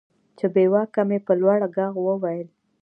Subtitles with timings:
[0.37, 2.47] چې بېواكه مې په لوړ ږغ وويل.